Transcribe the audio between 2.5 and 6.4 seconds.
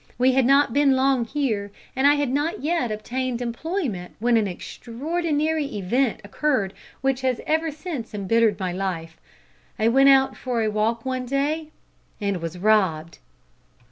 yet obtained employment when an extraordinary event